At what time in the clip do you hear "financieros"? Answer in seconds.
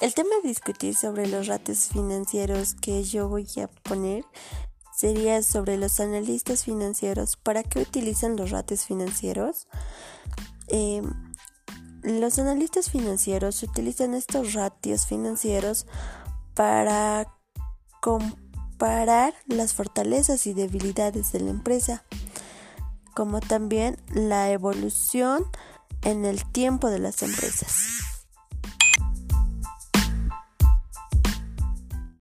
1.88-2.74, 6.64-7.36, 8.84-9.66, 12.90-13.62, 15.06-15.86